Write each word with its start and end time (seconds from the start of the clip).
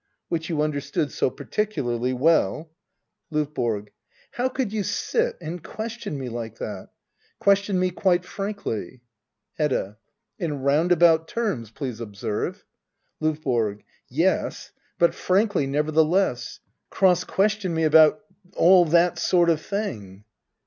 Which 0.29 0.49
you 0.49 0.63
understood 0.63 1.11
so 1.11 1.29
particularly 1.29 2.11
well 2.11 2.71
LOVBORO. 3.29 3.85
How 4.31 4.49
could 4.49 4.73
you 4.73 4.81
sit 4.81 5.37
and 5.39 5.63
question 5.63 6.17
me 6.17 6.27
like 6.27 6.57
that? 6.57 6.89
Question 7.37 7.79
me 7.79 7.91
quite 7.91 8.25
frankly 8.25 9.01
Hedda. 9.59 9.99
In 10.39 10.61
roundabout 10.63 11.27
terms, 11.27 11.69
please 11.69 11.99
observe. 12.01 12.65
LOVBORO. 13.19 13.81
Yes, 14.07 14.71
but 14.97 15.13
frankly 15.13 15.67
nevertheless. 15.67 16.61
Cross 16.89 17.25
question 17.25 17.71
me 17.75 17.83
about— 17.83 18.23
all 18.57 18.85
that 18.85 19.19
sort 19.19 19.51
of 19.51 19.61
thing 19.61 20.23